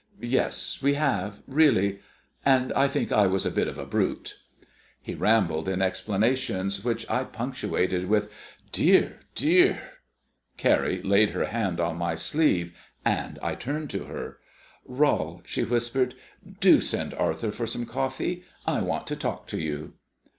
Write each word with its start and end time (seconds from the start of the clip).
"Yes, 0.19 0.81
we 0.81 0.95
have, 0.95 1.43
really; 1.45 1.99
and 2.43 2.73
I 2.73 2.87
think 2.87 3.11
I 3.11 3.27
was 3.27 3.45
a 3.45 3.51
bit 3.51 3.67
of 3.67 3.77
a 3.77 3.85
brute." 3.85 4.39
He 4.99 5.13
rambled 5.13 5.69
in 5.69 5.79
explanations, 5.79 6.83
which 6.83 7.07
I 7.07 7.23
punctuated 7.23 8.07
with 8.09 8.33
"Dear, 8.71 9.19
dear." 9.35 9.91
Carrie 10.57 11.03
laid 11.03 11.29
her 11.37 11.45
hand 11.45 11.79
on 11.79 11.97
my 11.97 12.15
sleeve, 12.15 12.75
and 13.05 13.37
I 13.43 13.53
turned 13.53 13.91
to 13.91 14.05
her. 14.05 14.39
"Rol," 14.87 15.43
she 15.45 15.63
whispered, 15.63 16.15
"do 16.59 16.79
send 16.81 17.13
Arthur 17.13 17.51
for 17.51 17.67
some 17.67 17.85
coffee. 17.85 18.43
I 18.65 18.81
want 18.81 19.05
to 19.05 19.15
talk 19.15 19.45
to 19.49 19.59
you." 19.59 19.93